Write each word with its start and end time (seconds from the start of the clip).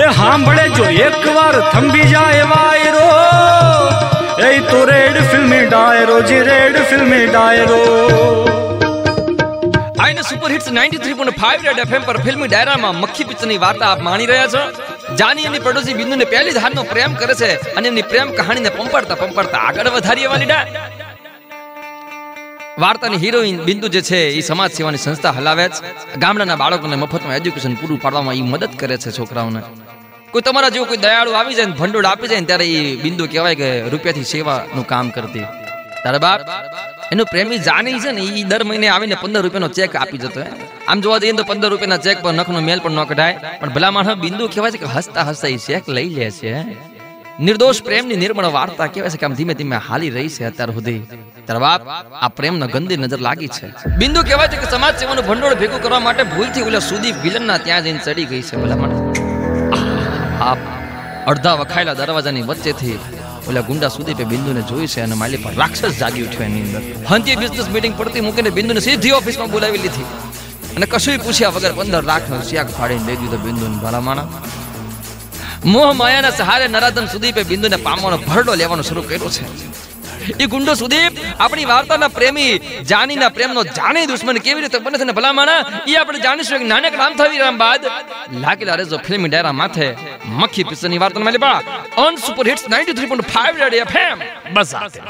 એ 0.00 0.10
સાંભળે 0.12 0.64
જો, 0.68 0.84
એકવાર 1.06 1.54
થંભી 1.70 2.04
જાય 2.04 2.42
વાયરો. 2.42 3.06
એ 4.48 4.60
તો 4.60 4.84
રેડ 4.84 5.16
ફિલ્મી 5.30 5.66
ડાયરો, 5.66 6.20
જી 6.20 6.38
રેડ 6.40 6.76
ફિલ્મી 6.82 7.26
ડાયરો. 7.26 7.80
આઈને 10.00 10.22
સુપર 10.22 10.50
હિટ્સ 10.52 10.68
93.5 10.72 11.66
રેડ 11.66 11.78
એફએમ 11.78 12.02
પર 12.02 12.16
ફિલ્મી 12.18 12.48
ડાયરામાં 12.48 12.94
મક્ખી 12.94 13.24
પિક્ચરની 13.24 13.58
વાર્તા 13.58 13.90
આપ 13.90 14.00
માણી 14.00 14.26
રહ્યા 14.26 14.46
છો. 14.46 14.62
જાની 15.16 15.42
એની 15.42 15.58
પડોશી 15.58 15.94
બિંદુને 15.94 16.24
પહેલી 16.24 16.52
ધારનો 16.52 16.82
પ્રેમ 16.82 17.14
કરે 17.14 17.34
છે 17.34 17.50
અને 17.74 17.88
એમની 17.88 18.02
પ્રેમ 18.02 18.32
કહાણીને 18.32 18.68
પંપાડતા 18.68 19.14
પંપાડતા 19.14 19.58
આગળ 19.58 19.88
વધારીએ 19.88 20.26
વાલીડા 20.26 20.64
વાર્તાની 22.78 23.16
હિરોઈન 23.16 23.58
બિંદુ 23.64 23.88
જે 23.88 24.00
છે 24.02 24.20
એ 24.38 24.40
સમાજ 24.40 24.70
સેવાની 24.72 24.96
સંસ્થા 24.96 25.30
હલાવે 25.30 25.66
છે 25.68 26.18
ગામડાના 26.18 26.56
બાળકોને 26.56 26.96
મફતમાં 26.96 27.36
એજ્યુકેશન 27.36 27.74
પૂરું 27.74 28.02
પાડવામાં 28.02 28.34
એ 28.34 28.42
મદદ 28.42 28.72
કરે 28.76 28.96
છે 28.96 29.10
છોકરાઓને. 29.10 29.62
કોઈ 30.32 30.44
તમારા 30.46 30.70
જેવું 30.74 30.88
કોઈ 30.90 31.02
દયાળુ 31.04 31.32
આવી 31.38 31.56
જાય 31.58 31.76
ભંડોળ 31.78 32.06
આપી 32.10 32.28
જાય 32.32 32.46
ત્યારે 32.50 32.66
એ 32.80 32.82
બિંદુ 33.04 33.24
કહેવાય 33.32 33.56
કે 33.60 33.68
રૂપિયાથી 33.92 34.28
સેવાનું 34.32 34.84
કામ 34.92 35.06
કરતી. 35.16 35.46
તારા 36.04 36.22
બાપ, 36.24 36.40
એનું 37.12 37.26
પ્રેમી 37.32 37.58
જાની 37.68 37.98
છે 38.04 38.12
ને 38.18 38.22
એ 38.40 38.44
દર 38.50 38.62
મહિને 38.68 38.86
આવીને 38.88 39.16
પંદર 39.22 39.42
રૂપિયાનો 39.46 39.70
ચેક 39.78 39.96
આપી 40.02 40.20
જતો 40.24 40.44
આમ 40.90 41.02
જોવા 41.04 41.20
જઈએ 41.24 41.34
તો 41.40 41.48
પંદર 41.50 41.70
રૂપિયાના 41.72 42.04
ચેક 42.06 42.22
પર 42.24 42.34
નખનો 42.36 42.62
મેલ 42.68 42.80
પણ 42.84 42.98
ન 42.98 43.10
કઢાય. 43.10 43.36
પણ 43.60 43.74
ભલા 43.74 43.92
માણસ 43.96 44.22
બિંદુ 44.24 44.48
કહેવાય 44.54 44.74
છે 44.76 44.80
કે 44.84 44.92
હસતા 44.94 45.26
હસતા 45.30 45.52
એ 45.56 45.58
ચેક 45.66 45.90
લઈ 45.96 46.10
લે 46.18 46.30
છે. 46.38 46.54
નિર્દોષ 47.46 47.82
પ્રેમની 47.88 48.20
નિર્મળ 48.22 48.50
વાર્તા 48.58 48.88
કહેવાય 48.94 49.12
છે 49.14 49.20
કે 49.20 49.26
આમ 49.28 49.34
ધીમે 49.40 49.54
ધીમે 49.58 49.76
હાલી 49.88 50.12
રહી 50.16 50.30
છે 50.36 50.48
અત્યાર 50.50 50.70
સુધી. 50.78 51.00
તારા 51.46 51.64
બાપ, 51.66 51.80
આ 52.24 52.30
પ્રેમનો 52.38 52.66
ગંદી 52.74 53.00
નજર 53.02 53.20
લાગી 53.28 53.50
છે. 53.56 53.66
બિંદુ 54.00 54.20
કહેવાય 54.30 54.50
છે 54.52 54.62
કે 54.62 54.70
સમાજ 54.74 54.94
સેવાનું 55.02 55.26
ભંડોળ 55.28 55.58
ભેગું 55.62 55.80
કરવા 55.84 56.02
માટે 56.06 56.24
ભૂલથી 56.34 56.66
ઓલા 56.70 56.86
સુદીપ 56.90 57.16
વિલનના 57.24 57.60
ત્યાં 57.66 57.84
જઈને 57.84 58.00
ચડી 58.06 58.28
ગઈ 58.32 58.42
છે 58.48 58.56
ભલા 58.62 58.80
માણસ 60.40 60.58
આ 60.58 61.30
અડધા 61.30 61.54
વખાયેલા 61.54 61.94
દરવાજાની 61.94 62.42
વચ્ચેથી 62.42 62.98
ઓલા 63.48 63.60
ગુંડા 63.60 63.88
સુદીપે 63.88 64.24
બિંદુને 64.24 64.62
જોઈ 64.62 64.86
છે 64.86 65.00
અને 65.00 65.14
માલી 65.14 65.36
પર 65.36 65.54
રાક્ષસ 65.54 65.98
જાગી 65.98 66.22
ઉઠ્યો 66.22 66.42
એની 66.42 66.62
અંદર. 66.62 66.82
હંતી 67.08 67.36
બિઝનેસ 67.36 67.68
મીટિંગ 67.68 67.94
પડતી 67.98 68.20
મૂકીને 68.20 68.50
બિંદુને 68.50 68.80
સીધી 68.80 69.10
ઓફિસમાં 69.10 69.50
બોલાવી 69.50 69.78
લીધી. 69.78 70.04
અને 70.76 70.86
કશું 70.86 71.18
પૂછ્યા 71.18 71.48
વગર 71.48 71.72
પંદર 71.72 72.02
લાખનો 72.02 72.42
શિયાક 72.42 72.68
ફાડીને 72.70 73.04
દઈ 73.06 73.16
દીધો 73.16 73.36
બિંદુને 73.36 73.76
ભલા 73.76 74.28
મોહ 75.64 75.92
માયાના 75.92 76.30
સહારે 76.30 76.68
નરાધન 76.68 77.06
સુદીપે 77.06 77.42
બિંદુને 77.42 77.76
પામવાનો 77.76 78.18
ભરડો 78.18 78.54
લેવાનો 78.54 78.82
શરૂ 78.82 79.02
કર્યો 79.02 79.30
છે. 79.30 79.69
એ 80.38 80.46
ગુંડો 80.46 80.74
સુદીપ, 80.74 81.12
આપણી 81.38 81.64
વાર્તાના 81.64 82.08
પ્રેમી, 82.08 82.60
જાનીના 82.82 83.28
પ્રેમનો 83.28 83.62
જાણે 83.78 84.06
દુશ્મન 84.06 84.38
કેવી 84.38 84.60
રીતે 84.60 84.78
બને 84.78 84.98
છે 84.98 85.12
ભલામાણા 85.12 85.60
એ 85.86 85.96
આપણે 85.96 86.18
જાણીશું 86.18 86.56
એક 86.56 86.66
નાનક 86.66 87.00
આમ 87.00 87.14
થવી 87.14 87.38
રામ 87.38 87.58
બાદ. 87.58 87.82
લાગેલા 88.40 88.76
રેજો 88.76 88.98
ફિલ્મ 88.98 89.26
ડાયરા 89.26 89.52
માથે 89.52 89.86
મક્ખી 90.40 90.64
પિક્ચરની 90.64 90.98
વાર્તા 90.98 91.24
માં 91.24 91.32
લેવા 91.32 91.58
on 91.96 92.16
super 92.16 92.44
hits 92.48 92.64
93.5 92.68 93.62
radio 93.62 93.86
FM 93.86 94.18
બસ 94.54 94.74
આતે 94.74 95.00